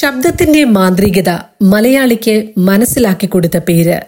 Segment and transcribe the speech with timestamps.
[0.00, 4.00] ശബ്ദത്തിന്റെ മാന്ത്രികത മലയാളിക്ക് മനസ്സിലാക്കി കൊടുത്ത പേര്.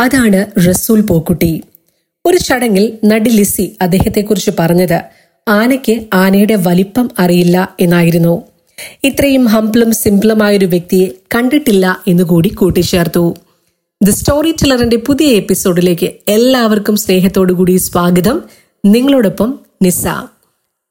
[0.00, 1.62] അതാണ് റസൂൽ പോക്കുട്ടി.
[2.26, 5.02] ഒരു ചടങ്ങിൽ നടി ലിസി അദ്ദേഹത്തെക്കുറിച്ച് പറഞ്ഞത്
[5.48, 8.42] ആനയ്ക്ക് ആനയുടെ വലിപ്പം അറിയില്ല എന്നായിരുന്നു.
[9.04, 13.36] ഇത്രയും ഹംപ്ലും സിംപിളുമായൊരു വ്യക്തിയെ കണ്ടിട്ടില്ല എന്നുകൂടി കൂട്ടിച്ചേർത്തു.
[14.02, 18.42] ദി സ്റ്റോറി ടില്ലറിന്റെ പുതിയ എപ്പിസോഡിലേക്ക് എല്ലാവർക്കും സ്നേഹത്തോടുകൂടി സ്വാഗതം.
[18.86, 20.06] നിങ്ങളോടൊപ്പം നിസ.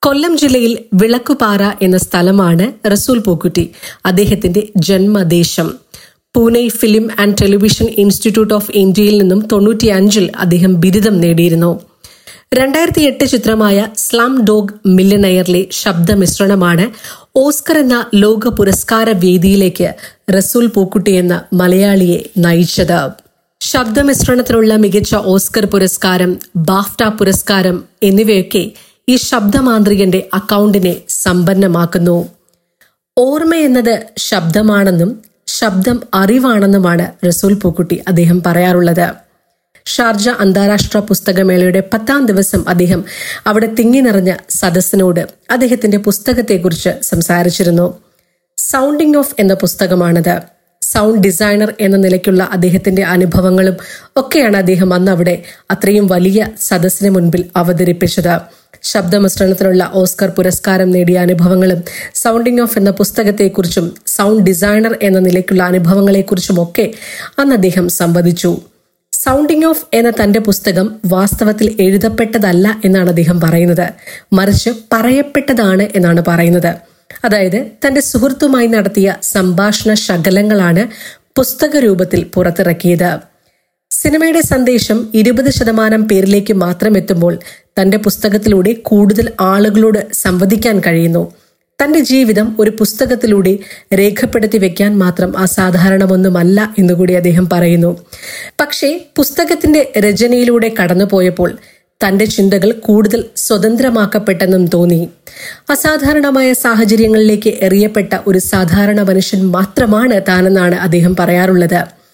[0.06, 3.70] കൊല്ലം ജില്ലയിൽ വിളക്കുപാറ എന്ന സ്ഥലമാണ് റസൂൽ പൂക്കുറ്റി
[4.06, 5.74] അദ്ദേഹത്തിന്റെ ജന്മദേശം.
[6.36, 11.80] Pune film and television institute of ഇന്ത്യയിൽ നിന്നും തൊണ്ണൂറ്റിയഞ്ചിൽ അദ്ദേഹം ബിരുദം നേടിയിരുന്നു.
[12.54, 16.86] രണ്ടായിരത്തി എട്ട് ചിത്രമായ സ്ലാം ഡോഗ് മില്ലനയറിലെ ശബ്ദമിശ്രണമാണ്
[17.36, 19.94] ഓസ്കർ എന്ന ലോക പുരസ്കാര വേദിയിലേക്ക്
[20.38, 23.00] റസൂൽ പൂക്കുട്ടി എന്ന മലയാളിയെ നയിച്ചത്.
[23.62, 28.72] ശബ്ദമിശ്രണത്തിനുള്ള മികച്ച ഓസ്കർ പുരസ്കാരം ബാഫ്റ്റ പുരസ്കാരം എന്നിവയൊക്കെ
[29.10, 32.30] ഈ ശബ്ദമാന്ത്രികന്റെ അക്കൗണ്ടിനെ സമ്പന്നമാക്കുന്നു.
[33.18, 39.14] ഓർമ്മ എന്നത് ശബ്ദമാണെന്നും ശബ്ദം അറിവാണെന്നുമാണ് റസൂൽ പൂക്കുട്ടി അദ്ദേഹം പറയാറുള്ളത്.
[39.86, 43.06] ഷാർജ അന്താരാഷ്ട്ര പുസ്തകമേളയുടെ പത്താം ദിവസം അദ്ദേഹം
[43.48, 47.98] അവിടെ തിങ്ങി നിറഞ്ഞ സദസ്സിനോട് അദ്ദേഹത്തിന്റെ പുസ്തകത്തെക്കുറിച്ച് സംസാരിച്ചിരുന്നു.
[48.58, 50.42] സൗണ്ടിങ് ഓഫ് എന്ന പുസ്തകമാണത്.
[50.82, 53.76] സൗണ്ട് ഡിസൈനർ എന്ന നിലയ്ക്കുള്ള അദ്ദേഹത്തിന്റെ അനുഭവങ്ങളും
[54.18, 58.65] ഒക്കെയാണ് അദ്ദേഹം അന്ന് അവിടെ അത്രയും വലിയ സദസ്സിന് മുൻപിൽ അവതരിപ്പിച്ചത്.
[58.92, 61.80] ശബ്ദമിശ്രണത്തിനുള്ള ഓസ്കർ പുരസ്കാരം നേടിയ അനുഭവങ്ങളും
[62.24, 66.86] സൗണ്ടിങ് ഓഫ് എന്ന പുസ്തകത്തെക്കുറിച്ചും സൗണ്ട് ഡിസൈനർ എന്ന നിലയ്ക്കുള്ള അനുഭവങ്ങളെക്കുറിച്ചുമൊക്കെ
[67.40, 68.52] അന്ന് അദ്ദേഹം സംവദിച്ചു.
[69.14, 73.88] സൗണ്ടിങ് ഓഫ് എന്ന തന്റെ പുസ്തകം വാസ്തവത്തിൽ എഴുതപ്പെട്ടതല്ല എന്നാണ് അദ്ദേഹം പറയുന്നത്.
[74.34, 76.72] മറിച്ച് പറയപ്പെട്ടതാണ് എന്നാണ് പറയുന്നത്.
[77.26, 80.84] അതായത് തന്റെ സുഹൃത്തുമായി നടത്തിയ സംഭാഷണ ശകലങ്ങളാണ്
[81.38, 83.12] പുസ്തക രൂപത്തിൽ പുറത്തിറക്കിയത്.
[83.92, 87.34] സിനിമയുടെ സന്ദേശം ഇരുപത് ശതമാനം പേരിലേക്ക് മാത്രം എത്തുമ്പോൾ
[87.82, 91.32] തന്റെ പുസ്തകത്തിലൂടെ കൂടുതൽ ആളുകളോട് സംവദിക്കാൻ കഴിയുന്നു.
[91.84, 93.58] തന്റെ ജീവിതം ഒരു പുസ്തകത്തിലൂടെ
[93.94, 97.98] രേഖപ്പെടുത്തി വെക്കാൻ മാത്രം അസാധാരണമൊന്നുമല്ല എന്നുകൂടി അദ്ദേഹം പറയുന്നു.
[98.62, 101.58] പക്ഷേ പുസ്തകത്തിന്റെ രചനയിലൂടെ കടന്നുപോയപ്പോൾ
[102.08, 105.10] തന്റെ ചിന്തകൾ കൂടുതൽ സ്വതന്ത്രമാക്കപ്പെട്ടെന്നും തോന്നി.
[105.70, 112.05] അസാധാരണമായ സാഹചര്യങ്ങളിലേക്ക് എറിയപ്പെട്ട ഒരു സാധാരണ മനുഷ്യൻ മാത്രമാണ് താനെന്നാണ് അദ്ദേഹം പറയാറുള്ളത്.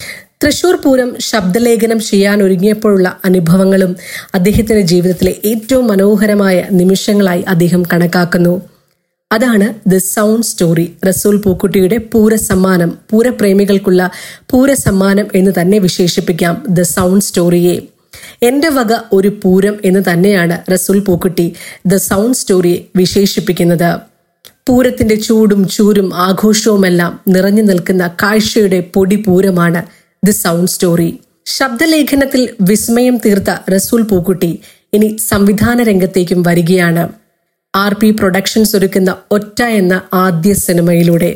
[0.44, 3.96] തൃശൂർ പൂരം ശബ്ദലേഖനം ചെയ്യാൻ ഒരുങ്ങിയപ്പോഴുള്ള അനുഭവങ്ങളും
[4.36, 8.62] അദ്ദേഹത്തിന്റെ ജീവിതത്തിലെ ഏറ്റവും മനോഹരമായ നിമിഷങ്ങളായി അദ്ദേഹം കണക്കാക്കുന്നു.
[9.32, 14.12] അതാണ് ദ സൗണ്ട് സ്റ്റോറി റസൂൽ പൂക്കുട്ടിയുടെ പൂരസമ്മാനം പൂരപ്രേമികൾക്കുള്ള
[14.52, 17.76] പൂരസമ്മാനം എന്ന് തന്നെ വിശേഷിപ്പിക്കാം ദ സൗണ്ട് സ്റ്റോറിയെ
[18.44, 21.54] എന്റെ വക ഒരു പൂരം എന്ന് തന്നെയാണ് റസൂൽ പൂക്കുട്ടി
[21.88, 23.92] ദ സൗണ്ട് സ്റ്റോറിയെ വിശേഷിപ്പിക്കുന്നത്.
[24.68, 29.82] പൂരത്തിന്റെ ചൂടും ചൂരും ആഘോഷവുമെല്ലാം നിറഞ്ഞു നിൽക്കുന്ന കാഴ്ചയുടെ പൊടി പൂരമാണ്
[30.26, 31.20] ദി സൗണ്ട് സ്റ്റോറി.
[31.46, 34.60] ശബ്ദലേഖനത്തിൽ വിസ്മയം തീർത്ത റസൂൽ പൂക്കുട്ടി
[34.94, 37.10] ഇനി സംവിധാന രംഗത്തേക്കും വരികയാണ്.
[37.76, 41.36] ആർ പി പ്രൊഡക്ഷൻസ് ഒരുക്കുന്ന ഒറ്റ എന്ന ആദ്യ സിനിമയിലൂടെ.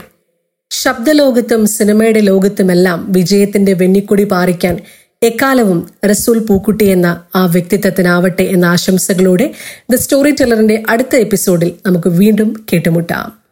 [0.72, 4.78] ശബ്ദലോകത്തും സിനിമയുടെ ലോകത്തുമെല്ലാം വിജയത്തിന്റെ വെന്നിക്കൊടി പാറിക്കാൻ
[5.24, 9.54] എക്കാലവും റസൂൽ പൂക്കുട്ടി എന്ന ആ വ്യക്തിത്വത്തിനാവട്ടെ എന്ന ആശംസകളോടെ
[9.92, 13.45] ദ സ്റ്റോറി ടെല്ലറിന്റെ അടുത്ത എപ്പിസോഡിൽ നമുക്ക് വീണ്ടും കേട്ടുമുട്ടാം.